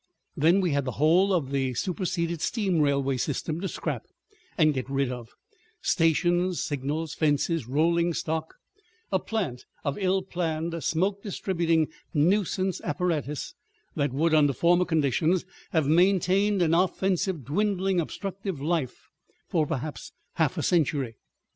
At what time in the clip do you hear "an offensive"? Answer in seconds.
16.63-17.45